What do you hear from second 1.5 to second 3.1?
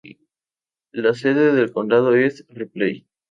del condado es Ripley.